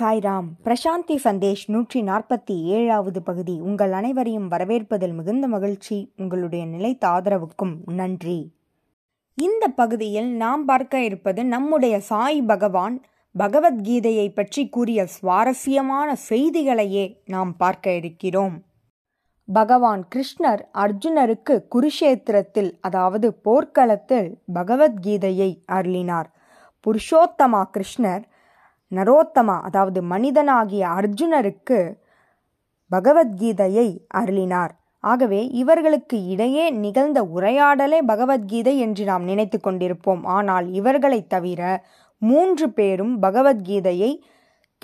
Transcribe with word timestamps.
சாய்ராம் 0.00 0.48
பிரசாந்தி 0.64 1.14
சந்தேஷ் 1.16 1.62
நூற்றி 1.70 2.02
நாற்பத்தி 2.02 2.62
ஏழாவது 2.62 3.22
பகுதி. 3.22 3.60
உங்கள் 3.60 3.92
அனைவரையும் 3.92 4.50
வரவேற்பதில் 4.50 5.14
மிகுந்த 5.14 5.48
மகிழ்ச்சி. 5.48 6.12
உங்களுடைய 6.16 6.66
நிலைத்த 6.66 7.08
ஆதரவுக்கும் 7.08 7.74
நன்றி. 7.86 8.52
இந்த 9.38 9.68
பகுதியில் 9.68 10.30
நாம் 10.36 10.64
பார்க்க 10.64 11.02
இருப்பது 11.04 11.44
நம்முடைய 11.44 12.00
சாய் 12.00 12.42
பகவான் 12.42 12.96
பகவத்கீதையை 13.38 14.28
பற்றி 14.34 14.68
கூறிய 14.68 15.06
சுவாரஸ்யமான 15.06 16.16
செய்திகளையே 16.28 17.20
நாம் 17.26 17.56
பார்க்க 17.56 17.94
இருக்கிறோம். 17.94 18.56
பகவான் 19.44 20.08
கிருஷ்ணர் 20.14 20.62
அர்ஜுனருக்கு 20.74 21.54
குருஷேத்திரத்தில் 21.74 22.72
அதாவது 22.80 23.34
போர்க்களத்தில் 23.34 24.42
பகவத்கீதையை 24.54 25.50
அருளினார். 25.66 26.28
புருஷோத்தமா 26.86 27.64
கிருஷ்ணர் 27.76 28.24
நரோத்தமா 28.90 29.60
அதாவது 29.60 30.02
மனிதனாகிய 30.02 30.88
அர்ஜுனருக்கு 30.88 31.94
பகவத்கீதையை 32.90 33.98
அருளினார். 34.14 34.70
ஆகவே 35.00 35.46
இவர்களுக்கு 35.46 36.26
இடையே 36.26 36.70
நிகழ்ந்த 36.70 37.22
உரையாடலே 37.22 37.98
பகவத்கீதை 38.06 38.78
என்று 38.78 39.04
நாம் 39.04 39.24
நினைத்து 39.24 39.58
கொண்டிருப்போம். 39.58 40.20
ஆனால் 40.22 40.72
இவர்களைத் 40.72 41.28
தவிர 41.28 41.84
மூன்று 42.18 42.70
பேரும் 42.70 43.22
பகவத்கீதையை 43.22 44.20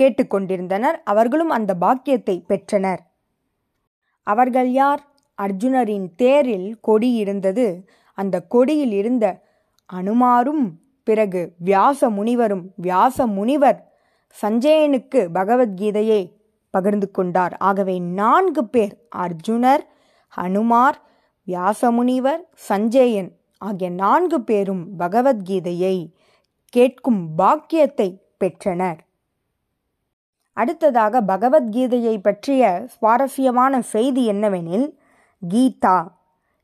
கேட்டுக்கொண்டிருந்தனர் 0.01 1.01
அவர்களும் 1.05 1.49
அந்த 1.49 1.75
பாக்கியத்தை 1.75 2.45
பெற்றனர். 2.47 3.03
அவர்கள் 4.23 4.71
யார்? 4.71 5.03
அர்ஜுனரின் 5.43 6.09
தேரில் 6.17 6.81
கொடி 6.81 7.13
இருந்தது. 7.13 7.89
அந்த 8.15 8.41
கொடியில் 8.41 8.93
இருந்த 8.93 9.41
அனுமாரும் 9.93 10.71
பிறகு 11.05 11.55
வியாச 11.59 12.11
முனிவரும் 12.11 12.73
வியாச 12.77 13.27
முனிவர் 13.27 13.94
சஞ்சயனுக்கு 14.43 15.21
பகவத்கீதையை 15.35 16.23
பகிர்ந்து 16.71 17.11
கொண்டார். 17.11 17.57
ஆகவே 17.57 17.99
நான்கு 17.99 18.65
பேர் 18.65 18.95
அர்ஜுனர் 19.17 19.85
ஹனுமார் 20.37 20.99
வியாசமுனிவர் 21.47 22.43
சஞ்சயன் 22.69 23.31
ஆகிய 23.59 23.91
நான்கு 23.91 24.41
பேரும் 24.41 24.85
பகவத்கீதையை 24.99 25.97
கேட்கும் 26.69 27.35
பாக்கியத்தை 27.37 28.09
பெற்றனர். 28.37 29.01
அடுத்ததாக 30.53 31.21
பகவத்கீதையை 31.21 32.17
பற்றிய 32.23 32.87
சுவாரஸ்யமான 32.87 33.81
செய்தி 33.81 34.23
என்னவெனில் 34.31 34.89
கீதா. 35.43 35.99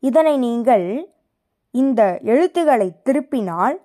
இதனை 0.03 0.35
நீங்கள் 0.39 0.87
இந்த 1.75 2.21
எழுத்துக்களை 2.23 2.89
திருப்பினால் 3.05 3.77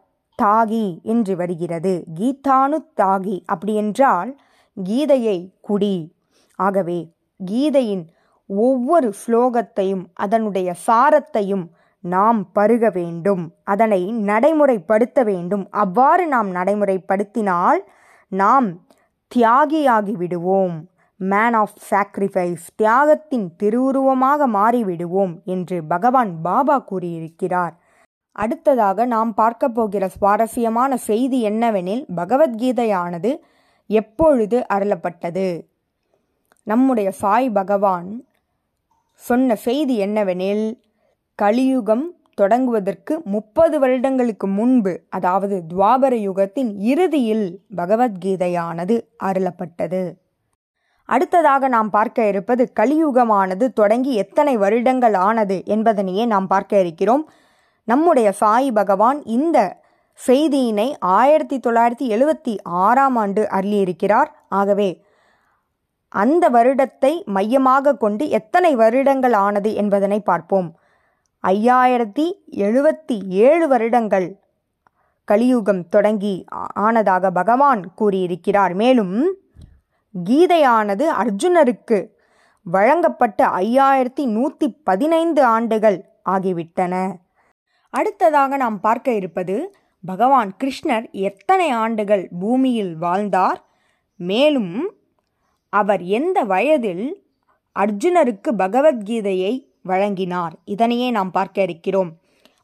தாகி 0.43 1.01
என்று 1.01 1.35
வருகிறது. 1.35 2.03
கீதானு 2.19 2.77
தாகி 3.01 3.41
அப்படி 3.45 3.75
என்றால் 3.75 4.39
கீதையை 4.83 5.37
குடி. 5.61 6.15
ஆகவே 6.55 7.13
கீதையின் 7.51 8.05
ஒவ்வொரு 8.47 9.13
ஸ்லோகத்தையும் 9.27 10.03
அதனுடைய 10.13 10.73
சாரத்தையும் 10.87 11.65
நாம் 11.99 12.51
பருக 12.51 12.89
வேண்டும். 12.89 13.55
அதனை 13.63 14.13
நடைமுறைப்படுத்த 14.13 15.23
வேண்டும். 15.23 15.67
அவ்வாறு 15.69 16.27
நாம் 16.27 16.55
நடைமுறைப்படுத்தினால் 16.55 17.79
நாம் 18.27 18.67
தியாகியாகி 19.35 20.11
விடுவோம். 20.11 20.75
மேன் 21.17 21.53
ஆஃப் 21.53 21.77
சாக்ரிஃபைஸ் 21.91 22.65
தியாகத்தின் 22.75 23.47
திருவுருவமாக 23.57 24.47
மாறிவிடுவோம் 24.47 25.33
என்று 25.45 25.83
பகவான் 25.83 26.41
பாபா 26.41 26.77
கூறியிருக்கிறார். 26.79 27.79
அடுத்ததாக 28.35 29.05
நாம் 29.05 29.33
பார்க்க 29.33 29.69
போகிற 29.69 30.07
சுவாரஸ்யமான 30.07 30.95
செய்தி 30.95 31.39
என்னவெனில் 31.43 32.03
பகவத்கீதையானது 32.15 33.31
எப்பொழுது 33.89 34.65
அருளப்பட்டது? 34.73 35.47
நம்முடைய 36.63 37.11
சாய் 37.11 37.49
பகவான் 37.49 38.09
சொன்ன 39.13 39.55
செய்தி 39.55 39.95
என்னவெனில் 39.97 40.65
கலியுகம் 41.39 42.05
தொடங்குவதற்கு 42.41 43.13
முப்பது 43.25 43.79
வருடங்களுக்கு 43.79 44.47
முன்பு 44.47 44.93
அதாவது 45.09 45.63
துவாபர 45.73 46.13
யுகத்தின் 46.27 46.71
இறுதியில் 46.81 47.61
பகவத்கீதையானது 47.75 48.95
அருளப்பட்டது. 49.23 50.03
அடுத்ததாக 51.09 51.67
நாம் 51.67 51.89
பார்க்க 51.89 52.27
இருப்பது 52.27 52.63
கலியுகமானது 52.79 53.65
தொடங்கி 53.73 54.13
எத்தனை 54.13 54.57
வருடங்கள் 54.57 55.13
ஆனது 55.13 55.63
என்பதனையே 55.65 56.25
நாம் 56.25 56.47
பார்க்க 56.47 56.79
இருக்கிறோம். 56.79 57.25
நம்முடைய 57.87 58.31
சாய் 58.31 58.71
பகவான் 58.71 59.23
இந்த 59.23 59.83
செய்தியினை 60.27 60.93
ஆயிரத்தி 60.99 61.57
தொள்ளாயிரத்தி 61.57 62.05
எழுவத்தி 62.15 62.53
ஆறாம் 62.63 63.15
ஆண்டு 63.15 63.47
அருளியிருக்கிறார். 63.51 64.29
ஆகவே 64.49 65.03
அந்த 66.09 66.49
வருடத்தை 66.49 67.23
மையமாக 67.25 67.95
கொண்டு 67.97 68.29
எத்தனை 68.29 68.75
வருடங்கள் 68.75 69.33
ஆனது 69.33 69.73
என்பதனை 69.73 70.19
பார்ப்போம். 70.19 70.69
ஐயாயிரத்தி 71.43 72.25
எழுபத்தி 72.67 73.17
ஏழு 73.27 73.67
வருடங்கள் 73.67 74.27
கலியுகம் 75.23 75.83
தொடங்கி 75.89 76.45
ஆனதாக 76.79 77.29
பகவான் 77.29 77.93
கூறியிருக்கிறார். 77.95 78.73
மேலும் 78.75 79.15
கீதையானது 80.29 81.05
அர்ஜுனருக்கு 81.23 81.99
வழங்கப்பட்ட 82.65 83.47
ஐயாயிரத்தி 83.47 84.25
நூற்றி 84.25 84.67
பதினைந்து 84.83 85.43
ஆண்டுகள் 85.43 85.99
ஆகிவிட்டன. 86.29 86.93
அடுத்ததாக 87.95 88.57
நாம் 88.57 88.79
பார்க்க 88.79 89.13
இருப்பது 89.13 89.55
பகவான் 90.03 90.51
கிருஷ்ணர் 90.63 91.05
எத்தனை 91.11 91.69
ஆண்டுகள் 91.69 92.23
பூமியில் 92.39 92.95
வாழ்ந்தார்? 92.95 93.59
மேலும் 94.19 94.75
அவர் 95.69 96.01
எந்த 96.17 96.37
வயதில் 96.43 97.05
அர்ஜுனருக்கு 97.75 98.51
பகவத்கீதையை 98.57 99.53
வழங்கினார்? 99.83 100.53
இதனையே 100.65 101.07
நாம் 101.11 101.31
பார்க்க 101.31 101.61
இருக்கிறோம். 101.61 102.11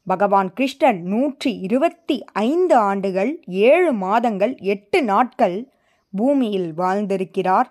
பகவான் 0.06 0.52
கிருஷ்ணர் 0.60 1.00
நூற்றி 1.02 1.50
இருபத்தி 1.58 2.16
ஐந்து 2.32 2.74
ஆண்டுகள் 2.76 3.32
ஏழு 3.46 3.92
மாதங்கள் 3.92 4.54
எட்டு 4.74 5.00
நாட்கள் 5.02 5.58
பூமியில் 6.12 6.70
வாழ்ந்திருக்கிறார். 6.76 7.68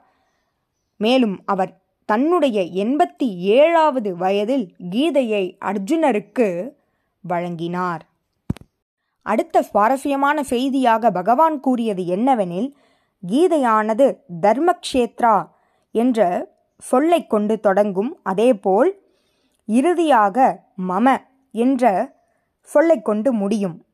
மேலும் 0.98 1.38
அவர் 1.46 1.74
தன்னுடைய 2.10 2.60
எண்பத்தி 2.86 3.28
ஏழாவது 3.58 4.10
வயதில் 4.16 4.68
கீதையை 4.92 5.44
அர்ஜுனருக்கு 5.66 6.48
வழங்கினார். 7.22 8.10
அடுத்த 9.22 9.62
சுவாரஸ்யமான 9.62 10.44
செய்தியாக 10.44 11.12
பகவான் 11.12 11.60
கூறியது 11.60 12.04
என்னவெனில் 12.04 12.74
கீதையானது 13.28 14.18
தர்மக்ஷேத்ரா 14.42 15.50
என்ற 15.92 16.20
சொல்லை 16.78 17.28
கொண்டு 17.28 17.60
தொடங்கும். 17.60 18.20
அதேபோல் 18.24 19.02
இறுதியாக 19.66 20.64
மம 20.88 21.18
என்ற 21.52 22.14
சொல்லை 22.62 23.02
கொண்டு 23.02 23.34
முடியும். 23.34 23.86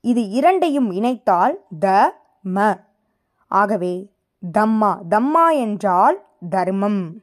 இது 0.00 0.28
இரண்டையும் 0.28 0.90
இணைத்தால் 0.90 1.54
த 1.78 2.14
ம. 2.44 2.86
ஆகவே 3.46 4.12
தம்மா 4.58 4.92
தம்மா 5.10 5.46
என்றால் 5.50 6.26
தர்மம். 6.50 7.20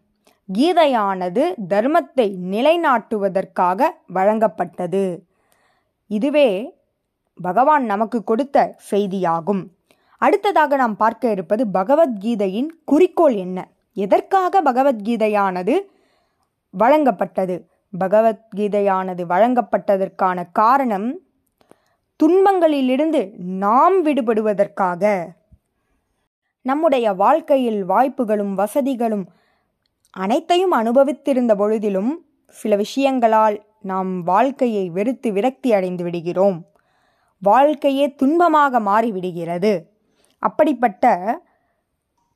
கீதையானது 0.53 1.43
தர்மத்தை 1.69 2.27
நிலைநாட்டுவதற்காக 2.51 3.89
வழங்கப்பட்டது. 4.13 5.19
இதுவே 6.07 6.73
பகவான் 7.41 7.85
நமக்கு 7.85 8.23
கொடுத்த 8.23 8.75
செய்தியாகும். 8.91 9.67
அடுத்ததாக 10.17 10.75
நாம் 10.75 10.95
பார்க்க 10.95 11.31
இருப்பது 11.31 11.65
பகவத்கீதையின் 11.73 12.67
குறிக்கோள் 12.85 13.35
என்ன? 13.35 13.67
எதற்காக 13.93 14.61
பகவத்கீதையானது 14.61 15.79
வழங்கப்பட்டது? 16.79 17.65
பகவத்கீதையானது 17.99 19.23
வழங்கப்பட்டதற்கான 19.29 20.45
காரணம் 20.51 21.19
துன்பங்களிலிருந்து 22.23 23.37
நாம் 23.37 24.05
விடுபடுவதற்காக. 24.05 25.27
நம்முடைய 26.61 27.13
வாழ்க்கையில் 27.13 27.85
வாய்ப்புகளும் 27.85 28.53
வசதிகளும் 28.53 29.29
அனைத்தையும் 30.15 30.73
அனுபவித்திருந்த 30.73 31.53
பொழுதிலும் 31.55 32.11
சில 32.47 32.77
விஷயங்களால் 32.77 33.57
நாம் 33.81 34.23
வாழ்க்கையை 34.23 34.89
வெறுத்து 34.89 35.31
விரக்தி 35.31 35.73
அடைந்து 35.73 36.03
விடுகிறோம். 36.03 36.65
வாழ்க்கையே 37.39 38.07
துன்பமாக 38.07 38.79
மாறிவிடுகிறது. 38.85 39.81
அப்படிப்பட்ட 40.39 41.05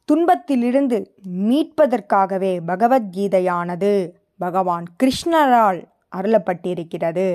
துன்பத்திலிருந்து 0.05 1.13
மீட்பதற்காகவே 1.43 2.59
பகவத்கீதையானது 2.67 4.11
பகவான் 4.37 4.85
கிருஷ்ணரால் 5.03 5.83
அருளப்பட்டிருக்கிறது. 6.15 7.27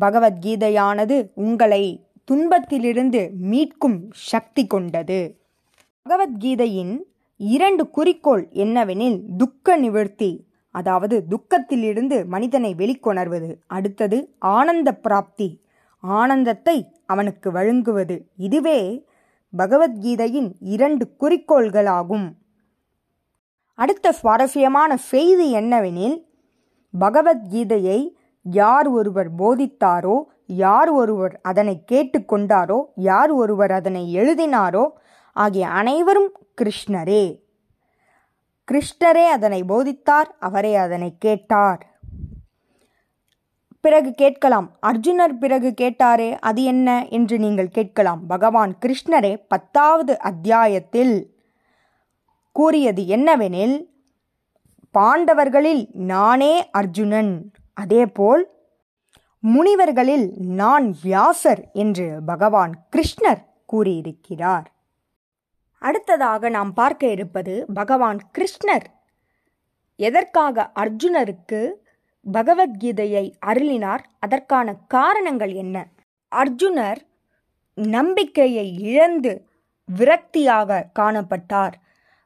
பகவத்கீதையானது 0.00 1.30
உங்களை 1.34 2.06
துன்பத்திலிருந்து 2.24 3.30
மீட்கும் 3.50 3.98
சக்தி 4.10 4.66
கொண்டது. 4.66 5.20
பகவத்கீதையின் 6.08 6.94
இரண்டு 7.40 7.90
குறிக்கோள் 7.90 8.44
என்னவெனில் 8.54 9.18
துக்க 9.36 9.76
நிவர்த்தி 9.76 10.32
அதாவது 10.74 11.16
துக்கத்திலிருந்து 11.30 12.16
மனிதனை 12.26 12.74
வெளிக்கொணர்வது. 12.74 13.50
அடுத்தது 13.66 14.18
ஆனந்த 14.38 14.88
பிராப்தி 14.94 15.48
ஆனந்தத்தை 16.04 16.76
அவனுக்கு 17.06 17.48
வழங்குவது. 17.52 18.16
இதுவே 18.36 18.78
பகவத்கீதையின் 19.52 20.50
இரண்டு 20.74 21.04
குறிக்கோள்களாகும். 21.20 22.26
அடுத்த 23.78 24.12
சுவாரஸ்யமான 24.12 24.96
செய்தி 24.96 25.46
என்னவெனில் 25.52 26.16
பகவத்கீதையை 26.94 28.00
யார் 28.46 28.88
ஒருவர் 28.88 29.30
போதித்தாரோ 29.36 30.16
யார் 30.46 30.90
ஒருவர் 30.90 31.34
அதனை 31.40 31.74
கேட்டுக்கொண்டாரோ 31.92 32.78
யார் 33.08 33.32
ஒருவர் 33.32 33.72
அதனை 33.72 34.02
எழுதினாரோ 34.14 34.84
ஆகிய 35.36 35.68
அனைவரும் 35.68 36.30
கிருஷ்ணரே. 36.62 37.40
கிருஷ்ணரே 38.72 39.28
அதனை 39.28 39.62
போதித்தார் 39.62 40.36
அவரே 40.38 40.74
அதனை 40.74 41.14
கேட்டார். 41.18 41.92
பிறகு 43.80 44.10
கேட்கலாம் 44.10 44.78
அர்ஜுனர் 44.86 45.38
பிறகு 45.38 45.74
கேட்டாரே 45.80 46.38
அது 46.38 46.64
என்ன? 46.64 47.06
என்று 47.08 47.38
நீங்கள் 47.38 47.68
கேட்கலாம் 47.68 48.26
பகவான் 48.26 48.78
கிருஷ்ணரே 48.86 49.44
பத்தாவது 49.48 50.18
அத்தியாயத்தில் 50.18 51.36
கூறியது 52.52 53.02
என்னவெனில் 53.02 53.92
பாண்டவர்களில் 54.98 55.86
நானே 55.92 56.70
அர்ஜுனன் 56.70 57.52
அதேபோல் 57.72 58.52
முனிவர்களில் 59.42 60.30
நான் 60.36 60.94
வியாசர் 61.02 61.70
என்று 61.72 62.20
பகவான் 62.26 62.86
கிருஷ்ணர் 62.96 63.44
கூறியிருக்கிறார். 63.66 64.73
அடுத்ததாக 65.84 66.48
நாம் 66.48 66.72
பார்க்க 66.72 67.10
இருப்பது 67.10 67.66
பகவான் 67.74 68.20
கிருஷ்ணர். 68.38 68.86
எதற்காக 69.96 70.70
அர்ஜுனருக்கு 70.74 71.60
பகவத்கீதையை 72.32 73.24
அருளினார்? 73.46 74.02
அதற்கான 74.18 74.76
காரணங்கள் 74.88 75.52
என்ன? 75.52 75.76
அர்ஜுனர் 76.32 77.00
நம்பிக்கையை 77.74 78.66
இழந்து 78.80 79.32
விரக்தியாக 79.98 80.80
காணப்பட்டார். 80.98 81.74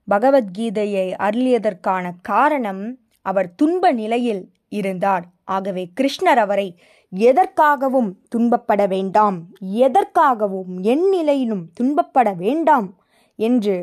பகவத்கீதையை 0.09 1.07
அருளியதற்கான 1.19 2.13
காரணம் 2.23 2.85
அவர் 3.23 3.55
துன்ப 3.55 3.93
நிலையில் 3.93 4.45
இருந்தார். 4.69 5.25
ஆகவே 5.45 5.93
கிருஷ்ணர் 6.01 6.41
அவரை 6.45 6.69
எதற்காகவும் 7.17 8.11
துன்பப்பட 8.29 8.83
வேண்டாம் 8.89 9.37
எதற்காகவும் 9.75 10.73
என் 10.83 11.07
நிலையிலும் 11.09 11.65
துன்பப்பட 11.81 12.29
வேண்டாம் 12.37 12.89
என்று 13.39 13.77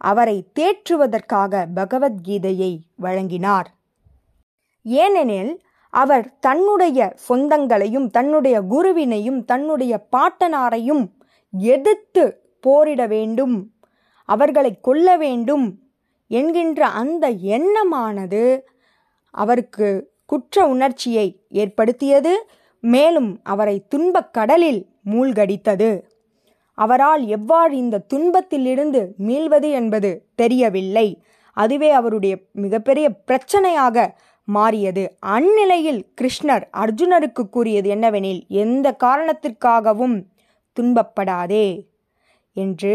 அவரை 0.00 0.36
தேற்றுவதற்காக 0.60 1.66
பகவத்கீதையை 1.76 2.72
வழங்கினார். 2.96 3.68
ஏனெனில் 4.82 5.52
அவர் 5.90 6.38
தன்னுடைய 6.38 7.14
சொந்தங்களையும் 7.28 8.10
தன்னுடைய 8.10 8.56
குருவினையும் 8.62 9.44
தன்னுடைய 9.44 10.06
பாட்டனாரையும் 10.16 11.04
எதிர்த்து 11.50 12.24
போரிட 12.60 13.06
வேண்டும் 13.06 13.56
அவர்களை 14.28 14.80
கொல்ல 14.80 15.16
வேண்டும் 15.16 15.66
என்கின்ற 16.30 16.86
அந்த 16.86 17.28
எண்ணமானது 17.28 18.68
அவருக்கு 19.30 19.88
குற்ற 20.26 20.66
உணர்ச்சியை 20.66 21.26
ஏற்படுத்தியது 21.48 22.32
மேலும் 22.80 23.40
அவரை 23.42 23.76
துன்பக் 23.88 24.32
கடலில் 24.32 24.80
மூழ்கடித்தது. 25.04 25.90
அவரால் 26.76 27.22
எவ்வாறு 27.26 27.74
இந்த 27.76 28.04
துன்பத்திலிருந்து 28.12 29.00
மீள்வது 29.26 29.68
என்பது 29.70 30.10
தெரியவில்லை. 30.34 31.08
அதுவே 31.56 31.90
அவருடைய 31.90 32.34
மிகப்பெரிய 32.52 33.06
பிரச்சனையாக 33.26 34.06
மாறியது. 34.48 35.04
அந்நிலையில் 35.26 36.02
கிருஷ்ணர் 36.20 36.64
அர்ஜுனருக்கு 36.72 37.44
கூறியது 37.50 37.88
என்னவெனில் 37.94 38.42
எந்த 38.48 38.96
காரணத்திற்காகவும் 39.04 40.16
துன்பப்படாதே 40.76 41.66
என்று 42.56 42.94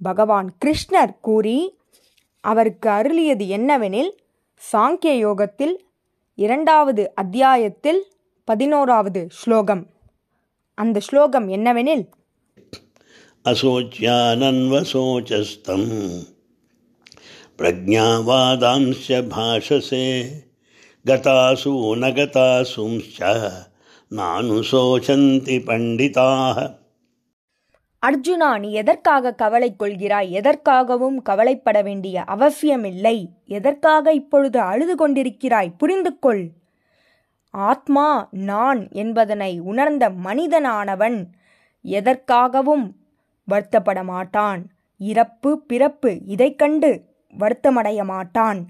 பகவான் 0.00 0.48
கிருஷ்ணர் 0.64 1.14
கூறி 1.20 1.58
அவருக்கு 2.44 2.88
அருளியது 2.90 3.46
என்னவெனில் 3.58 4.10
சாங்கிய 4.72 5.12
யோகத்தில் 5.18 5.74
இரண்டாவது 6.38 7.02
அத்தியாயத்தில் 7.14 8.00
பதினோராவது 8.48 9.20
ஸ்லோகம். 9.30 9.82
அந்த 10.78 11.00
ஸ்லோகம் 11.00 11.48
என்னவெனில் 11.48 12.04
असोच्यानन्वसोचस्तं 13.45 15.83
प्रज्ञावादांश्च 17.57 19.11
भाषसे 19.29 20.21
गतासु 21.05 21.95
न 21.95 22.09
गतासूंश्च 22.17 23.21
नानुशोचन्ति 24.11 25.59
पण्डिताः 25.59 26.67
அர்ஜுனா 28.03 28.57
நீ 28.57 28.71
எதற்காக 28.71 29.33
கவலை 29.33 29.75
கொள்கிறாய் 29.79 30.39
எதற்காகவும் 30.39 31.21
கவலைப்பட 31.21 31.81
வேண்டிய 31.81 32.25
அவசியமில்லை 32.25 33.29
எதற்காக 33.49 34.13
இப்பொழுது 34.13 34.61
அழுது 34.61 34.95
கொண்டிருக்கிறாய் 34.95 35.77
புரிந்து 35.77 36.19
கொள் 36.19 36.51
ஆத்மா 37.53 38.29
நான் 38.49 38.89
என்பதனை 38.93 39.59
உணர்ந்த 39.71 40.13
மனிதனானவன் 40.19 41.35
எதற்காகவும் 41.84 42.86
வருத்தப்பட 43.48 44.04
மாட்டான் 44.04 44.66
இறப்பு 44.98 45.60
பிறப்பு 45.60 46.20
இதைக் 46.26 46.58
கண்டு 46.58 47.02
வருத்தமடைய 47.38 48.04
மாட்டான் 48.04 48.66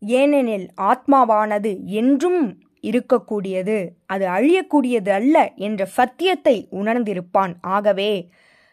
ஏனெனில் 0.00 0.68
ஆத்மாவானது 0.76 1.84
என்றும் 1.84 2.58
இருக்கக்கூடியது 2.82 3.88
அது 4.06 4.26
அழியக்கூடியது 4.26 5.08
அல்ல 5.08 5.52
என்ற 5.56 5.84
சத்தியத்தை 5.84 6.68
உணர்ந்திருப்பான். 6.70 7.54
ஆகவே 7.60 8.30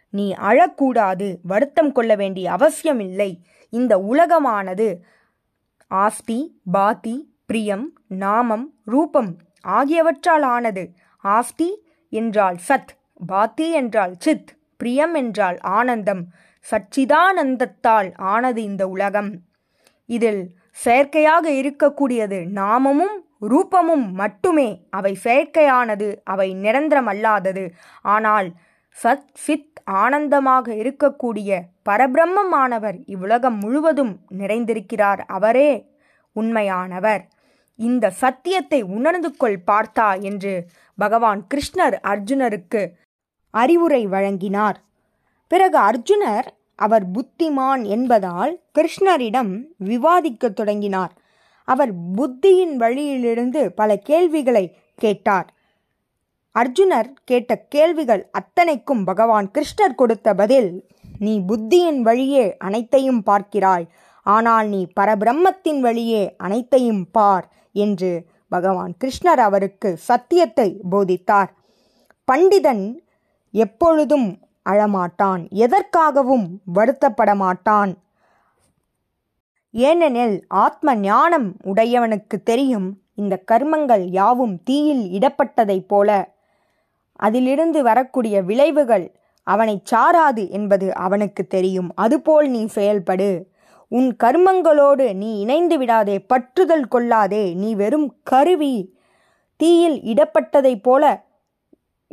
நீ 0.10 0.34
அழக்கூடாது 0.34 1.36
வருத்தம் 1.44 1.92
கொள்ள 1.92 2.16
வேண்டிய 2.16 2.52
அவசியமில்லை. 2.52 3.42
இந்த 3.70 3.98
உலகமானது 3.98 4.98
ஆஸ்தி 5.88 6.62
பாத்தி 6.72 7.36
பிரியம் 7.46 7.94
நாமம் 8.08 8.74
ரூபம் 8.86 9.38
ஆகியவற்றால் 9.62 10.42
ஆனது. 10.42 10.94
ஆஸ்தி 11.18 11.82
என்றால் 12.10 12.58
சத். 12.70 12.92
பாத்தி 13.22 13.72
என்றால் 13.72 14.14
சித் 14.20 14.52
பிரியம் 14.78 15.14
என்றால் 15.14 15.58
ஆனந்தம் 15.58 16.24
சச்சிதானந்தத்தால் 16.66 18.10
ஆனது 18.18 18.64
இந்த 18.64 18.88
உலகம். 18.88 19.32
இதில் 20.06 20.56
செயற்கையாக 20.72 21.52
இருக்கக்கூடியது 21.52 22.40
நாமமும் 22.52 23.16
ரூபமும் 23.42 24.12
மட்டுமே. 24.12 24.88
அவை 24.90 25.18
செயற்கையானது 25.24 26.16
அவை 26.24 26.56
நிரந்தரமல்லாதது. 26.56 27.72
ஆனால் 28.02 28.50
சத் 29.04 29.32
சித் 29.34 29.80
ஆனந்தமாக 29.84 30.74
இருக்கக்கூடிய 30.74 31.60
பரபிரம்மமானவர் 31.90 32.98
இவ்வுலகம் 33.06 33.58
முழுவதும் 33.58 34.14
நிறைந்திருக்கிறார் 34.38 35.22
அவரே 35.28 35.72
உண்மையானவர். 36.36 37.24
இந்த 37.76 38.10
சத்தியத்தை 38.10 38.82
உணர்ந்து 38.82 39.36
கொள் 39.36 39.60
பார்த்தா 39.72 40.22
என்று 40.22 40.54
பகவான் 40.98 41.48
கிருஷ்ணர் 41.54 41.96
அர்ஜுனருக்கு 42.04 42.82
அறிவுரை 43.56 44.04
வழங்கினார். 44.08 44.78
பிறகு 45.52 45.78
அர்ஜுனர் 45.90 46.48
அவர் 46.80 47.06
புத்திமான் 47.12 47.84
என்பதால் 47.96 48.54
கிருஷ்ணரிடம் 48.78 49.54
விவாதிக்கத் 49.84 50.58
தொடங்கினார். 50.60 51.14
அவர் 51.68 51.92
புத்தியின் 52.18 52.76
வழியிலிருந்து 52.76 53.62
பல 53.72 53.90
கேள்விகளை 54.10 54.66
கேட்டார். 54.96 55.48
அர்ஜுனர் 56.56 57.10
கேட்ட 57.24 57.52
கேள்விகள் 57.74 58.24
அத்தனைக்கும் 58.32 59.04
பகவான் 59.04 59.48
கிருஷ்ணர் 59.56 59.96
கொடுத்த 59.96 60.28
பதில் 60.34 60.70
நீ 61.20 61.34
புத்தியின் 61.50 62.00
வழியே 62.02 62.46
அனைத்தையும் 62.58 63.22
பார்க்கிறாய் 63.26 63.86
ஆனால் 64.26 64.68
நீ 64.68 64.82
பரபிரம்மத்தின் 65.00 65.80
வழியே 65.80 66.24
அனைத்தையும் 66.38 67.04
பார் 67.12 67.46
என்று 67.76 68.12
பகவான் 68.48 68.94
கிருஷ்ணர் 69.02 69.42
அவருக்கு 69.48 69.90
சத்தியத்தை 70.10 70.68
போதித்தார். 70.92 71.52
பண்டிதன் 72.28 72.86
எப்பொழுதும் 73.64 74.28
அழமாட்டான் 74.70 75.44
எதற்காகவும் 75.64 76.48
வருத்தப்பட 76.76 77.36
மாட்டான் 77.36 77.92
ஏனெனில் 79.72 80.36
ஆத்ம 80.48 80.96
ஞானம் 80.96 81.48
உடையவனுக்கு 81.64 82.38
தெரியும் 82.44 82.88
இந்த 83.16 83.36
கர்மங்கள் 83.52 84.04
யாவும் 84.12 84.56
தீயில் 84.64 85.04
இடப்பட்டதைப் 85.18 85.88
போல. 85.88 86.10
அதிலிருந்து 87.20 87.84
வரக்கூடிய 87.84 88.36
விளைவுகள் 88.42 89.06
அவனை 89.48 89.76
சாராது 89.92 90.44
என்பது 90.50 90.88
அவனுக்கு 90.96 91.44
தெரியும். 91.48 91.90
அதுபோல் 91.96 92.48
நீ 92.50 92.62
செயல்படு. 92.76 93.30
உன் 93.92 94.10
கர்மங்களோடு 94.24 95.08
நீ 95.16 95.40
இணைந்து 95.40 95.78
விடாதே 95.78 96.16
பற்றுதல் 96.34 96.88
கொள்ளாதே. 96.88 97.44
நீ 97.54 97.70
வெறும் 97.76 98.10
கருவி 98.24 98.76
தீயில் 99.60 100.00
இடப்பட்டதைப் 100.14 100.84
போல 100.84 101.04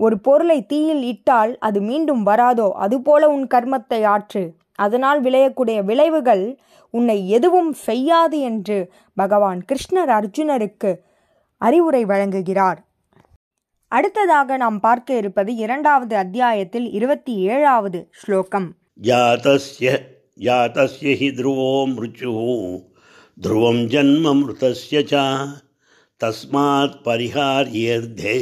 ஒரு 0.02 0.16
பொருளை 0.20 0.58
தீயில் 0.66 1.02
இட்டால் 1.02 1.58
அது 1.58 1.80
மீண்டும் 1.80 2.22
வராதோ? 2.26 2.66
அதுபோல 2.84 3.28
உன் 3.28 3.46
கர்மத்தை 3.46 4.04
ஆற்று. 4.04 4.44
அதனால் 4.74 5.22
விளையக்கூடிய 5.22 5.84
விளைவுகள் 5.84 6.44
உன்னை 6.90 7.28
எதுவும் 7.28 7.72
செய்யாது 7.72 8.38
என்று 8.40 8.78
பகவான் 9.14 9.60
கிருஷ்ணர் 9.72 10.10
அர்ஜுனருக்கு 10.18 10.90
அறிவுரை 11.58 12.04
வழங்குகிறார். 12.04 12.80
அடுத்ததாக 13.88 14.56
நாம் 14.56 14.80
பார்க்க 14.80 15.16
இருப்பது 15.16 15.54
இரண்டாவது 15.54 16.16
அத்தியாயத்தில் 16.16 16.88
இருபத்தி 16.92 17.34
ஏழாவது 17.36 18.08
ஸ்லோகம். 18.10 18.68
ஜாதஸ்ய 19.02 19.90
ஜாதஸ்ய 20.40 21.12
ஹி 21.20 21.28
த்ருவோ 21.38 21.72
மிருச்சு 21.94 22.30
த்ருவம் 23.42 23.84
ஜன்ம 23.86 24.34
மிருதஸ்ய 24.34 25.00
தஸ்மாத் 26.24 26.98
பரிஹாரியர்த்தே 27.04 28.38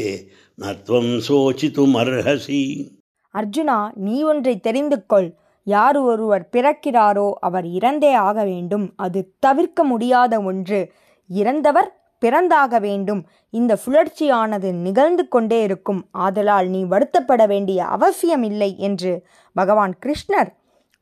நத்வம் 0.60 1.20
சோசித்துமர்ஹசி 1.28 2.88
அர்ஜுனா 3.34 3.90
நீ 3.94 4.22
ஒன்றை 4.22 4.60
தெரிந்து 4.60 5.06
கொள். 5.06 5.34
யார் 5.62 5.96
ஒருவர் 5.96 6.48
பிறக்கிறாரோ 6.52 7.30
அவர் 7.30 7.64
இறந்தே 7.64 8.12
ஆக 8.12 8.44
வேண்டும். 8.44 8.92
அது 8.96 9.34
தவிர்க்க 9.38 9.84
முடியாத 9.84 10.40
ஒன்று. 10.40 10.92
இறந்தவர் 11.28 12.00
பிறந்தாக 12.20 12.80
வேண்டும். 12.80 13.26
இந்த 13.50 13.78
சுழற்சியானது 13.86 14.72
நிகழ்ந்து 14.72 15.28
கொண்டே 15.28 15.62
இருக்கும். 15.62 16.06
ஆதலால் 16.10 16.68
நீ 16.68 16.84
வருத்தப்பட 16.84 17.46
வேண்டிய 17.46 17.84
அவசியமில்லை 17.84 18.78
என்று 18.78 19.26
பகவான் 19.52 19.94
கிருஷ்ணர் 20.06 20.50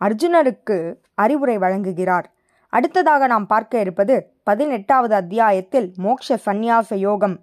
அர்ஜுனருக்கு 0.01 0.95
அறிவுரை 1.15 1.59
வழங்குகிறார். 1.59 2.25
அடுத்ததாக 2.69 3.27
நாம் 3.27 3.47
பார்க்க 3.47 3.81
இருப்பது 3.81 4.33
பதினெட்டாவது 4.43 5.15
அத்தியாயத்தில் 5.15 5.93
மோக்ஷ 5.97 6.39
சந்நியாச 6.47 6.95
யோகம் 6.95 7.41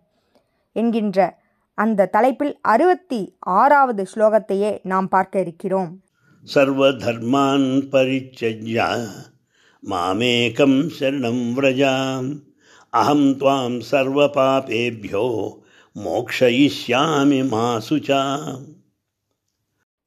என்கின்ற 0.71 1.43
அந்த 1.77 2.05
தலைப்பில் 2.05 2.57
அறுபத்தி 2.61 3.35
ஆறாவது 3.39 4.05
ஸ்லோகத்தையே 4.13 4.79
நாம் 4.83 5.07
பார்க்க 5.07 5.39
இருக்கிறோம். 5.39 5.89
சர்வ 6.43 6.87
தர்மான் 6.91 7.67
பரிச்சஜ்யா 7.91 8.89
மாமேகம் 9.83 10.77
சரணம் 10.99 11.43
விரஜாம். 11.55 12.29
அகம் 12.89 13.27
துவாம் 13.39 13.79
சர்வ 13.79 14.25
பாபேபியோ 14.37 15.27
மோக்ஷயிஷ்யாமி 15.95 17.41
மாசுச்சாம் 17.53 18.63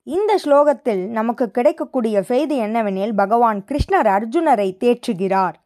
இந்த 0.02 0.40
ஸ்லோகத்தில் 0.44 1.02
நமக்கு 1.08 1.50
கிடைக்கக்கூடிய 1.50 2.22
செய்தி 2.22 2.60
என்னவெனில் 2.60 3.12
பகவான் 3.12 3.64
கிருஷ்ணர் 3.68 4.08
அர்ஜுனரை 4.16 4.68
தேற்றுகிறார். 4.84 5.56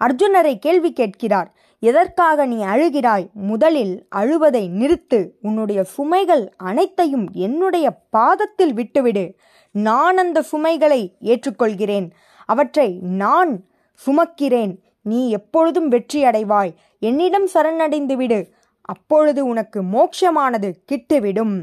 அர்ஜுனரை 0.00 0.54
கேள்வி 0.58 0.92
கேட்கிறார். 0.92 1.48
எதற்காக 1.80 2.46
நீ 2.46 2.64
அழுகிறாய்? 2.64 3.32
முதலில் 3.32 4.06
அழுவதை 4.16 4.68
நிறுத்து. 4.68 5.28
உன்னுடைய 5.42 5.84
சுமைகள் 5.96 6.48
அனைத்தையும் 6.56 7.28
என்னுடைய 7.32 7.90
பாதத்தில் 8.10 8.72
விட்டுவிடு. 8.72 9.36
நான் 9.70 10.16
அந்த 10.16 10.42
சுமைகளை 10.42 11.16
ஏற்றுக்கொள்கிறேன். 11.20 12.10
அவற்றை 12.44 12.98
நான் 13.02 13.64
சுமக்கிறேன். 14.06 14.78
நீ 15.02 15.30
எப்பொழுதும் 15.30 15.88
வெற்றி 15.88 16.24
அடைவாய். 16.24 16.74
என்னிடம் 16.98 17.48
சரணடைந்து 17.54 18.14
விடு 18.14 18.48
அப்பொழுது 18.80 19.46
உனக்கு 19.46 19.82
மோட்சமானது 19.82 20.72
கிட்டுவிடும். 20.92 21.62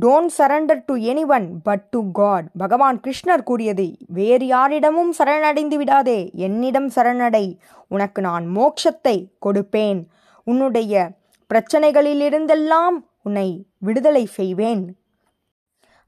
Don't 0.00 0.32
surrender 0.38 0.82
to 0.86 0.96
anyone 1.26 1.62
but 1.62 1.80
to 1.80 2.10
god 2.12 2.46
Bhagwan 2.58 3.00
கிருஷ்ணர் 3.00 3.42
கூறியது 3.42 3.96
வேறு 4.08 4.46
யாரிடமும் 4.46 5.14
சரணடைந்து 5.18 5.74
விடாதே 5.74 6.30
என்னிடம் 6.34 6.88
சரணடை. 6.88 7.58
உனக்கு 7.88 8.22
நான் 8.22 8.46
மோட்சத்தை 8.56 9.26
கொடுப்பேன். 9.46 10.04
உன்னுடைய 10.44 11.10
பிரச்சனைகளிலிருந்தெல்லாம் 11.50 12.96
உன்னை 13.22 13.66
விடுதலை 13.78 14.24
செய்வேன். 14.24 14.96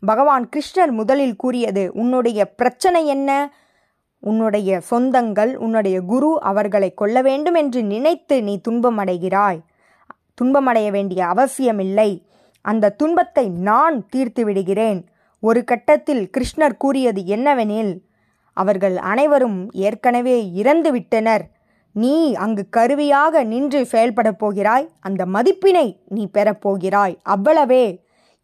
பகவான் 0.01 0.49
கிருஷ்ணர் 0.57 0.91
முதலில் 0.91 1.37
கூறியது 1.37 1.91
உன்னுடைய 1.95 2.51
பிரச்சனை 2.51 3.07
என்ன? 3.07 3.53
உன்னுடைய 4.21 4.81
சொந்தங்கள் 4.91 5.55
உன்னுடைய 5.55 6.01
குரு 6.01 6.41
அவர்களை 6.41 6.95
கொல்ல 6.95 7.23
வேண்டும் 7.23 7.55
என்று 7.55 7.83
நினைத்து 7.83 8.43
நீ 8.43 8.61
துன்பமடைகிறாய். 8.69 9.61
துன்பமடைய 10.43 10.91
வேண்டிய 10.91 11.27
அவசியமில்லை. 11.27 12.23
அந்த 12.71 12.95
துன்பத்தை 13.01 13.45
நான் 13.69 13.97
தீர்த்து 14.09 14.43
விடுகிறேன். 14.45 15.01
ஒரு 15.43 15.61
கட்டத்தில் 15.71 16.25
கிருஷ்ணர் 16.35 16.81
கூறியது 16.83 17.21
என்னவெனில் 17.37 17.93
அவர்கள் 18.57 18.97
அனைவரும் 19.11 19.59
ஏற்கனவே 19.87 20.39
இறந்து 20.61 20.91
விட்டனர். 20.93 21.45
நீ 21.93 22.17
அங்கு 22.45 22.63
கருவியாக 22.77 23.43
நின்று 23.53 23.81
செயல்படப் 23.93 24.41
போகிறாய். 24.43 24.87
அந்த 25.01 25.23
மதிப்பினை 25.35 25.87
நீ 26.09 26.25
பெறப்போகிறாய் 26.33 27.17
அவ்வளவே 27.35 27.85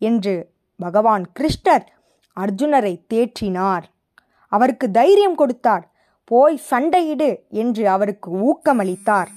என்று 0.01 0.35
பகவான் 0.81 1.25
கிருஷ்ணர் 1.39 1.87
அர்ஜுனரை 2.37 2.95
தேற்றினார். 3.15 3.85
அவருக்கு 4.53 4.87
தைரியம் 4.91 5.39
கொடுத்தார். 5.41 5.85
போய் 6.31 6.57
சண்டையிடு 6.71 7.31
என்று 7.63 7.83
அவருக்கு 7.95 8.31
ஊக்கமளித்தார். 8.51 9.31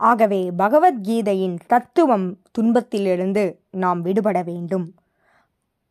ஆகவே 0.00 0.50
பகவத்கீதையின் 0.58 1.56
தத்துவம் 1.66 2.38
துன்பத்திலிருந்து 2.52 3.60
நாம் 3.70 4.02
விடுபட 4.02 4.42
வேண்டும். 4.42 4.94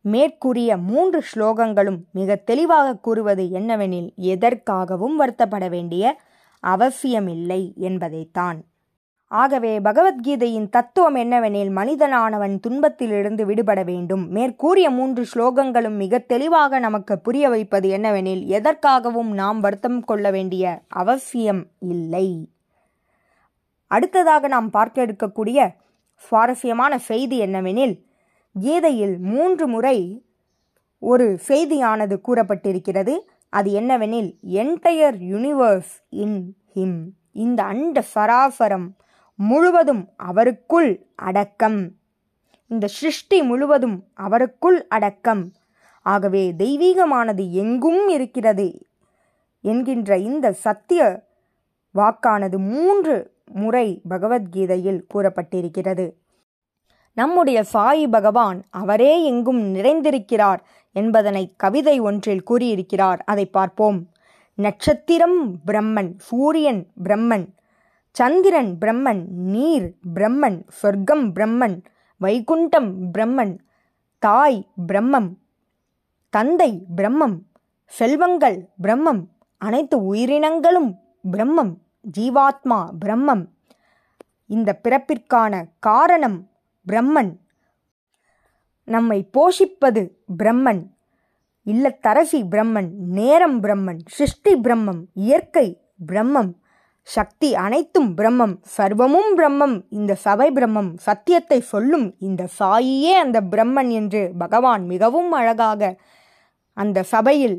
மேற்கூறிய 0.00 0.76
மூன்று 0.76 1.24
ஸ்லோகங்களும் 1.34 1.98
மிக 2.12 2.36
தெளிவாக 2.36 2.96
கூறுவது 2.96 3.44
என்னவெனில் 3.52 4.10
எதற்காகவும் 4.16 5.16
வருத்தப்பட 5.18 5.68
வேண்டிய 5.68 6.20
அவசியமில்லை 6.60 7.72
என்பதைத்தான். 7.76 8.64
ஆகவே 9.26 9.80
பகவத்கீதையின் 9.80 10.68
தத்துவம் 10.68 11.16
என்னவெனில் 11.16 11.70
மனிதனானவன் 11.70 12.60
துன்பத்திலிருந்து 12.60 13.46
விடுபட 13.46 13.82
வேண்டும். 13.82 14.28
மேற்கூறிய 14.28 14.90
மூன்று 14.90 15.26
ஸ்லோகங்களும் 15.34 15.96
மிக 15.96 16.18
தெளிவாக 16.18 16.78
நமக்கு 16.78 17.18
புரிய 17.18 17.48
வைப்பது 17.48 17.90
என்னவெனில் 17.90 18.44
எதற்காகவும் 18.46 19.32
நாம் 19.32 19.60
வருத்தம் 19.60 20.04
கொள்ள 20.04 20.30
வேண்டிய 20.30 20.82
அவசியம் 20.88 21.66
இல்லை. 21.78 22.48
அடுத்ததாக 23.90 24.48
நாம் 24.48 24.70
பார்க்க 24.70 25.06
இருக்கக்கூடிய 25.06 25.58
சுவாரஸ்யமான 26.22 26.92
செய்தி 26.98 27.36
என்னவெனில் 27.40 27.94
கீதையில் 28.54 29.16
மூன்று 29.30 29.64
முறை 29.66 29.98
ஒரு 31.02 31.26
செய்தியானது 31.48 32.16
கூறப்பட்டிருக்கிறது. 32.26 33.14
அது 33.52 33.68
என்னவெனில் 33.80 34.30
என்டையர் 34.60 35.16
யூனிவர்ஸ் 35.32 35.94
இன் 36.24 36.40
ஹிம் 36.74 36.98
இந்த 37.32 37.60
அண்ட 37.62 38.02
சராசரம் 38.14 38.88
முழுவதும் 39.38 40.02
அவருக்குள் 40.24 40.90
அடக்கம். 41.28 41.80
இந்த 42.70 42.86
சிருஷ்டி 42.86 43.38
முழுவதும் 43.42 43.96
அவருக்குள் 44.20 44.78
அடக்கம். 44.88 45.42
ஆகவே 46.06 46.44
தெய்வீகமானது 46.58 47.44
எங்கும் 47.62 48.02
இருக்கிறது 48.08 48.68
என்கின்ற 49.64 50.18
இந்த 50.18 50.46
சத்திய 50.64 51.02
வாக்கானது 51.94 52.58
மூன்று 52.72 53.16
முறை 53.52 54.00
பகவத்கீதையில் 54.08 55.06
கூறப்பட்டிருக்கிறது. 55.14 56.12
நம்முடைய 57.12 57.64
சாயி 57.72 58.06
பகவான் 58.10 58.62
அவரே 58.70 59.24
எங்கும் 59.24 59.74
நிறைந்திருக்கிறார் 59.74 60.58
என்பதனை 60.92 61.54
கவிதை 61.56 62.00
ஒன்றில் 62.00 62.42
கூறியிருக்கிறார். 62.42 63.22
அதை 63.26 63.46
பார்ப்போம். 63.46 64.10
நட்சத்திரம் 64.54 65.60
பிரம்மன் 65.66 66.14
சூரியன் 66.16 66.86
பிரம்மன் 67.04 67.46
சந்திரன் 68.10 68.78
பிரம்மன் 68.80 69.26
நீர் 69.28 69.94
பிரம்மன் 70.14 70.62
சொர்க்கம் 70.68 71.34
பிரம்மன் 71.34 71.82
வைகுண்டம் 72.20 72.90
பிரம்மன் 73.18 73.58
தாய் 74.18 74.68
பிரம்மம் 74.88 75.28
தந்தை 76.30 76.82
பிரம்மம் 76.96 77.36
செல்வங்கள் 77.86 78.68
பிரம்மம் 78.82 79.22
அனைத்து 79.58 80.04
உயிரினங்களும் 80.04 80.98
பிரம்மம். 81.32 81.72
ஜீவாத்மா 82.18 82.78
பிரம்மம். 83.04 83.44
இந்த 84.46 84.70
பிறப்பிற்கான 84.84 85.52
காரணம் 85.78 86.38
பிரம்மன். 86.86 87.32
நம்மை 88.88 89.18
போஷிப்பது 89.36 90.02
பிரம்மன். 90.38 90.82
இல்லத்தரசி 91.66 92.40
பிரம்மன் 92.52 92.88
நேரம் 93.18 93.58
பிரம்மன் 93.62 94.00
சிருஷ்டி 94.16 94.52
பிரம்மம் 94.64 95.00
இயற்கை 95.26 95.66
பிரம்மம் 96.06 96.50
சக்தி 97.02 97.48
அனைத்தும் 97.54 98.08
பிரம்மம் 98.16 98.54
சர்வமும் 98.76 99.30
பிரம்மம். 99.38 99.76
இந்த 99.88 100.12
சபை 100.14 100.48
பிரம்மம் 100.56 100.90
சத்தியத்தை 101.06 101.60
சொல்லும் 101.72 102.06
இந்த 102.18 102.42
சாயியே 102.58 103.12
அந்த 103.24 103.40
பிரம்மன் 103.52 103.90
என்று 104.00 104.22
பகவான் 104.38 104.84
மிகவும் 104.86 105.32
அழகாக 105.32 105.92
அந்த 106.76 107.02
சபையில் 107.02 107.58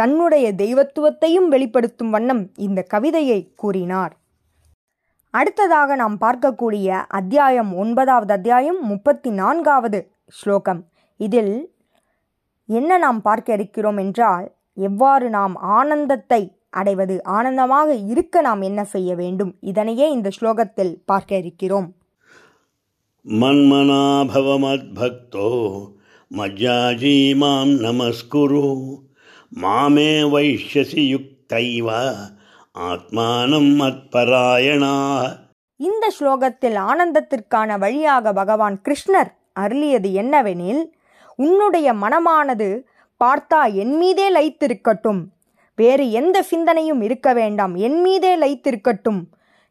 தன்னுடைய 0.00 0.52
தெய்வத்துவத்தையும் 0.52 1.48
வெளிப்படுத்தும் 1.54 2.10
வண்ணம் 2.10 2.50
இந்த 2.66 2.82
கவிதையை 2.82 3.54
கூறினார். 3.54 4.18
அடுத்ததாக 5.34 5.96
நாம் 5.96 6.20
பார்க்கக்கூடிய 6.20 7.04
அத்தியாயம் 7.18 7.76
ஒன்பதாவது 7.76 8.32
அத்தியாயம் 8.32 8.82
முப்பத்தி 8.82 9.30
நான்காவது 9.30 10.12
ஸ்லோகம். 10.38 10.86
இதில் 11.20 11.72
என்ன 12.68 12.98
நாம் 12.98 13.22
பார்க்க 13.22 13.52
இருக்கிறோம் 13.52 13.96
என்றால் 13.96 14.52
எவ்வாறு 14.88 15.30
நாம் 15.30 15.56
ஆனந்தத்தை 15.56 16.56
அடைவது 16.70 17.36
ஆனந்தமாக 17.36 18.12
இருக்க 18.12 18.40
நாம் 18.40 18.60
என்ன 18.60 18.84
செய்ய 18.84 19.14
வேண்டும் 19.14 19.56
இதனையே 19.70 20.10
இந்த 20.10 20.30
ஸ்லோகத்தில் 20.40 21.02
பார்க்க 21.04 21.36
இருக்கிறோம். 21.36 21.94
மன்மனாபவமத்பக்தோ 23.24 25.88
மஜ்ஜாஜி 26.30 27.36
மாம் 27.36 27.86
நமஸ்குரு. 27.86 28.98
மாமே 29.56 30.10
வைஷ்யசி 30.32 31.02
யுக்தைவா 31.14 32.14
ஆத்மானம் 32.78 33.72
அற்பராயணா. 33.86 34.94
இந்த 35.76 36.12
ஸ்லோகத்தில் 36.20 36.76
ஆனந்தத்திற்கான 36.76 37.78
வழியாக 37.78 38.32
பகவான் 38.32 38.80
கிருஷ்ணர் 38.88 39.30
அருளியது 39.60 40.10
என்னவெனில் 40.12 40.82
உன்னுடைய 41.36 41.92
மனமானது 41.92 42.82
பார்த்தா 43.24 43.72
என் 43.72 43.96
மீதே 43.96 44.26
லைத்திருக்கட்டும். 44.34 45.24
வேறு 45.76 46.10
எந்த 46.10 46.42
சிந்தனையும் 46.42 47.02
இருக்க 47.02 47.32
வேண்டாம் 47.32 47.74
என் 47.74 48.00
மீதே 48.00 48.38
லைத்திருக்கட்டும். 48.38 49.20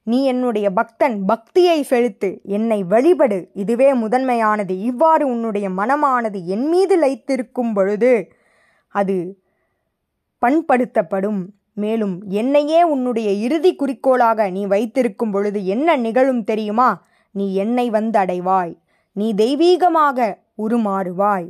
நீ 0.04 0.26
என்னுடைய 0.26 0.70
பக்தன் 0.70 1.26
பக்தியை 1.26 1.84
செலுத்து 1.84 2.42
என்னை 2.44 2.84
வழிபடு. 2.84 3.46
இதுவே 3.54 3.94
முதன்மையானது. 3.94 4.82
இவ்வாறு 4.82 5.28
உன்னுடைய 5.28 5.70
மனமானது 5.70 6.44
என் 6.44 6.68
மீது 6.68 7.08
லைத்திருக்கும் 7.08 7.74
பொழுது 7.74 8.32
அது 8.88 9.44
பண்படுத்தப்படும். 10.46 11.42
மேலும் 11.84 12.16
என்னையே 12.40 12.80
உன்னுடைய 12.84 13.30
இறுதி 13.46 13.72
குறிக்கோளாக 13.76 14.50
நீ 14.50 14.66
வைத்திருக்கும் 14.66 15.32
பொழுது 15.32 15.60
என்ன 15.66 15.98
நிகழும் 15.98 16.44
தெரியுமா? 16.44 16.90
நீ 17.36 17.46
என்னை 17.64 17.90
வந்து 17.90 18.20
அடைவாய் 18.20 18.74
நீ 19.16 19.28
தெய்வீகமாக 19.34 20.30
உருமாறுவாய். 20.66 21.48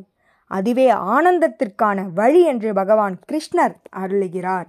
அதுவே 0.51 0.85
ஆனந்தத்திற்கான 1.15 2.03
வழி 2.13 2.41
என்று 2.51 2.69
பகவான் 2.73 3.15
கிருஷ்ணர் 3.29 3.75
அருளுகிறார். 4.01 4.67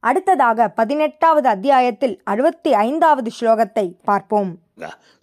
அடுத்ததாக 0.00 0.68
பதினெட்டாவது 0.68 1.48
அத்தியாயத்தில் 1.48 2.14
அறுபத்தி 2.24 2.70
ஐந்தாவது 2.86 3.30
ஸ்லோகத்தை 3.40 3.86
பார்ப்போம். 4.04 4.52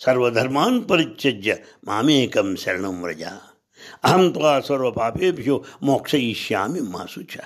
சர்வதர்மான் 0.06 0.78
பரிச்சஜ்ய 0.90 1.56
மாமேகம் 1.88 2.54
சரணம் 2.64 3.02
ரஜா 3.10 3.34
அகம் 4.00 4.32
துவா 4.36 4.54
சர்வ 4.68 4.90
பாபேபியோ 5.00 5.56
மோக்ஷயிஷ்யாமி 5.90 6.82
மாசுச்சா. 6.96 7.44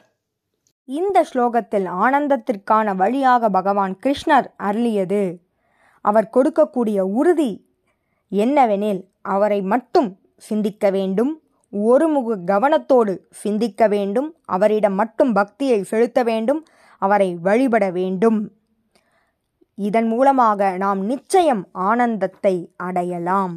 இந்த 0.86 1.26
ஸ்லோகத்தில் 1.34 1.86
ஆனந்தத்திற்கான 1.86 2.96
வழியாக 2.96 3.50
பகவான் 3.50 3.98
கிருஷ்ணர் 4.04 4.48
அருளியது. 4.60 5.40
அவர் 6.02 6.30
கொடுக்கக்கூடிய 6.34 7.00
உறுதி 7.00 7.52
என்னவெனில் 8.32 9.02
அவரை 9.22 9.62
மட்டும் 9.62 10.20
சிந்திக்க 10.38 10.90
வேண்டும் 10.90 11.42
ஒருமுக 11.70 12.36
கவனத்தோடு 12.36 13.14
சிந்திக்க 13.30 13.88
வேண்டும் 13.88 14.36
அவரிடம் 14.46 14.94
மட்டும் 14.94 15.34
பக்தியை 15.34 15.84
செலுத்த 15.84 16.24
வேண்டும் 16.24 16.66
அவரை 16.98 17.36
வழிபட 17.36 17.92
வேண்டும். 17.92 18.52
இதன் 19.76 20.08
மூலமாக 20.08 20.78
நாம் 20.78 21.02
நிச்சயம் 21.06 21.68
ஆனந்தத்தை 21.72 22.74
அடையலாம். 22.78 23.56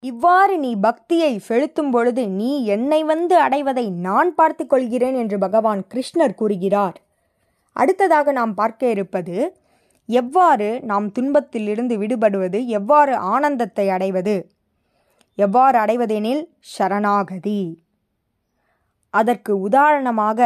இவ்வாறு 0.00 0.58
நீ 0.58 0.74
பக்தியை 0.74 1.38
செலுத்தும் 1.38 1.90
பொழுது 1.90 2.28
நீ 2.28 2.64
என்னை 2.64 3.04
வந்து 3.04 3.38
அடைவதை 3.38 3.90
நான் 3.90 4.34
பார்த்து 4.34 4.66
கொள்கிறேன் 4.66 5.14
என்று 5.14 5.38
பகவான் 5.38 5.84
கிருஷ்ணர் 5.94 6.34
கூறுகிறார். 6.34 7.00
அடுத்ததாக 7.72 8.32
நாம் 8.32 8.54
பார்க்க 8.54 8.90
இருப்பது 8.90 9.56
எவ்வாறு 10.06 10.80
நாம் 10.82 11.12
துன்பத்திலிருந்து 11.12 11.98
விடுபடுவது 11.98 12.66
எவ்வாறு 12.66 13.14
ஆனந்தத்தை 13.16 13.90
அடைவது? 13.90 14.50
எவ்வாறு 15.34 15.78
அடைவதெனில் 15.78 16.48
சரணாகதி. 16.58 17.84
அதற்கு 19.10 19.60
உதாரணமாக 19.60 20.40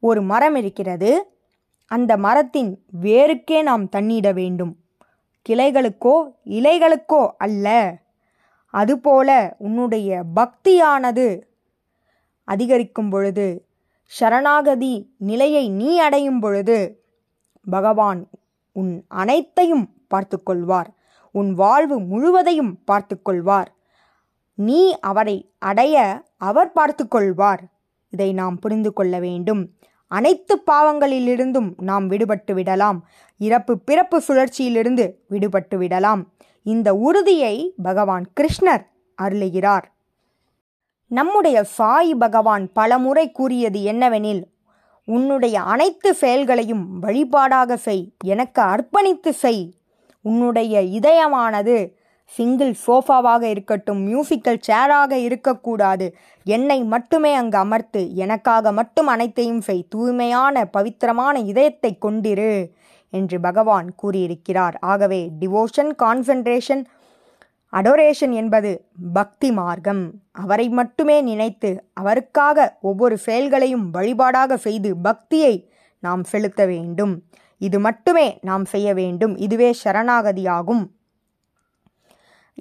ஒரு 0.00 0.22
மரம் 0.22 0.54
இருக்கிறது. 0.54 1.32
அந்த 1.86 2.16
மரத்தின் 2.16 2.84
வேருக்கே 3.02 3.62
நாம் 3.62 3.88
தண்ணிட 3.88 4.32
வேண்டும். 4.32 4.76
கிளைகளுக்கோ 5.48 6.16
இலைகளுக்கோ 6.44 7.28
அல்ல. 7.38 8.00
அதுபோல 8.72 9.30
உன்னுடைய 9.58 10.22
பக்தியானது 10.36 11.26
அதிகரிக்கும் 12.48 13.10
பொழுது 13.10 13.46
சரணாகதி 14.12 14.94
நிலையை 15.30 15.64
நீ 15.70 15.90
அடையும் 15.98 16.40
பொழுது 16.40 16.78
பகவான் 17.66 18.20
உன் 18.76 18.92
அனைத்தையும் 19.08 19.86
பார்த்து 20.08 20.36
கொள்வார் 20.42 20.90
உன் 21.34 21.50
வாழ்வு 21.54 21.96
முழுவதையும் 22.00 22.72
பார்த்து 22.84 23.14
கொள்வார் 23.22 23.70
நீ 24.58 24.80
அவரை 25.00 25.36
அடைய 25.58 25.96
அவர் 26.36 26.72
பார்த்து 26.72 27.04
கொள்வார் 27.08 27.62
இதை 28.12 28.28
நாம் 28.32 28.56
புரிந்து 28.58 28.90
கொள்ள 28.92 29.14
வேண்டும். 29.18 29.62
அனைத்து 30.10 30.54
பாவங்களிலிருந்தும் 30.70 31.70
நாம் 31.80 32.06
விடுபட்டு 32.10 32.52
விடலாம். 32.52 32.98
இறப்பு 33.40 33.72
பிறப்பு 33.78 34.18
சுழற்சியிலிருந்து 34.28 35.04
விடுபட்டு 35.30 35.76
விடலாம். 35.76 36.22
இந்த 36.62 36.94
உறுதியை 36.94 37.74
பகவான் 37.82 38.26
கிருஷ்ணர் 38.40 38.84
அருளுகிறார். 39.22 39.86
நம்முடைய 41.06 41.64
சாய் 41.64 42.14
பகவான் 42.14 42.72
பலமுறை 42.72 43.32
கூறியது 43.32 43.80
என்னவெனில் 43.80 44.42
உன்னுடைய 45.04 45.60
அனைத்து 45.60 46.14
செயல்களையும் 46.14 47.02
வழிபாடாக 47.02 47.74
செய் 47.74 48.12
எனக்கு 48.24 48.62
அர்ப்பணித்து 48.62 49.28
செய். 49.28 49.74
உன்னுடைய 50.20 50.80
இதயமானது 50.80 51.92
சிங்கிள் 52.24 52.74
சோஃபாவாக 52.86 53.42
இருக்கட்டும் 53.42 54.00
மியூசிக்கல் 54.06 54.58
சேராக 54.60 55.18
இருக்கக்கூடாது. 55.18 56.16
என்னை 56.44 56.84
மட்டுமே 56.84 57.34
அங்கு 57.34 57.58
அமர்த்து 57.58 58.12
எனக்காக 58.14 58.72
மட்டும் 58.72 59.06
அனைத்தையும் 59.06 59.60
செய். 59.60 59.86
தூய்மையான 59.88 60.64
பவித்திரமான 60.64 61.38
இதயத்தை 61.38 61.98
கொண்டிரு. 62.02 62.68
என்று 63.12 63.40
பகவான் 63.40 63.88
கூறியிருக்கிறார். 63.94 64.76
ஆகவே 64.92 65.20
டிவோஷன் 65.40 65.92
கான்சன்ட்ரேஷன் 66.02 66.82
அடோரேஷன் 67.72 68.34
என்பது 68.40 68.70
பக்தி 69.12 69.50
மார்க்கம். 69.52 70.02
அவரை 70.32 70.66
மட்டுமே 70.68 71.20
நினைத்து 71.20 71.70
அவருக்காக 71.92 72.66
ஒவ்வொரு 72.80 73.16
செயல்களையும் 73.18 73.86
வழிபாடாக 73.94 74.56
செய்து 74.66 74.90
பக்தியை 74.96 75.54
நாம் 75.98 76.24
செலுத்த 76.24 76.62
வேண்டும். 76.66 77.14
இது 77.58 77.78
மட்டுமே 77.80 78.38
நாம் 78.42 78.64
செய்ய 78.64 78.88
வேண்டும். 78.94 79.36
இதுவே 79.36 79.70
சரணாகதியாகும். 79.84 80.84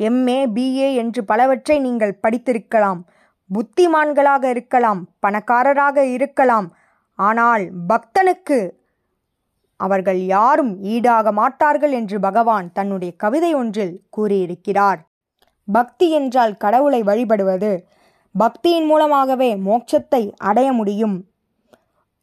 எம்ஏ 0.08 0.40
பிஏ 0.56 0.90
என்று 0.96 1.22
பலவற்றை 1.24 1.80
நீங்கள் 1.80 2.20
படித்திருக்கலாம். 2.24 3.00
புத்திமான்களாக 3.50 4.44
இருக்கலாம். 4.44 5.02
பணக்காரராக 5.20 6.06
இருக்கலாம். 6.06 6.68
ஆனால் 7.20 7.64
பக்தனுக்கு 7.90 8.58
அவர்கள் 9.86 10.20
யாரும் 10.36 10.74
ஈடாக 10.94 11.32
மாட்டார்கள் 11.40 11.94
என்று 12.00 12.18
பகவான் 12.20 12.68
தன்னுடைய 12.78 13.12
கவிதை 13.24 13.52
ஒன்றில் 13.62 13.96
கூறியிருக்கிறார். 14.10 15.00
பக்தி 15.68 16.08
என்றால் 16.20 16.54
கடவுளை 16.64 17.02
வழிபடுவது 17.10 17.72
பக்தியின் 18.36 18.88
மூலமாகவே 18.92 19.50
மோட்சத்தை 19.68 20.22
அடைய 20.50 20.70
முடியும். 20.80 21.18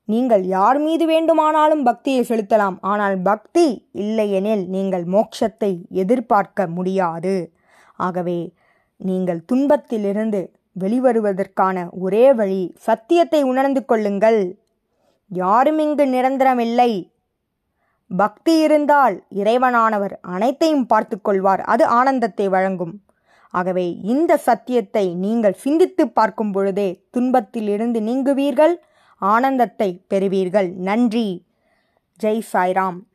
நீங்கள் 0.09 0.45
யார் 0.57 0.79
மீது 0.85 1.05
வேண்டுமானாலும் 1.07 1.83
பக்தியை 1.83 2.23
செலுத்தலாம். 2.29 2.77
ஆனால் 2.91 3.17
பக்தி 3.23 3.67
இல்லையெனில் 4.05 4.65
நீங்கள் 4.75 5.05
மோட்சத்தை 5.15 5.73
எதிர்பார்க்க 6.03 6.67
முடியாது. 6.77 7.35
ஆகவே 8.07 8.39
நீங்கள் 9.01 9.43
துன்பத்திலிருந்து 9.51 10.41
வெளிவருவதற்கான 10.77 11.77
ஒரே 12.05 12.27
வழி 12.39 12.63
சத்தியத்தை 12.87 13.41
உணர்ந்து 13.43 13.81
கொள்ளுங்கள். 13.91 14.41
யாரும் 15.31 15.81
இங்கு 15.85 16.05
நிரந்தரமில்லை. 16.07 16.91
பக்தி 18.17 18.61
இருந்தால் 18.61 19.25
இறைவனானவர் 19.35 20.13
அனைத்தையும் 20.21 20.87
பார்த்து 20.87 21.21
கொள்வார் 21.21 21.61
அது 21.61 21.87
ஆனந்தத்தை 21.87 22.49
வழங்கும். 22.49 23.03
ஆகவே 23.51 23.97
இந்த 24.03 24.37
சத்தியத்தை 24.37 25.15
நீங்கள் 25.15 25.53
சிந்தித்து 25.53 26.09
பார்க்கும் 26.09 26.53
பொழுதே 26.53 27.05
துன்பத்திலிருந்து 27.11 28.01
நீங்குவீர்கள் 28.01 28.75
ஆனந்தத்தை 29.19 30.05
பெறுவீர்கள். 30.09 30.73
நன்றி. 30.73 31.47
ஜெய் 32.21 32.43
சாய்ராம். 32.53 33.09